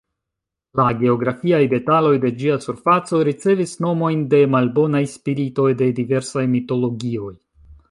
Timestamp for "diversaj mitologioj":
6.03-7.33